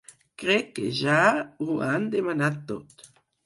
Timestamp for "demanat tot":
2.19-3.09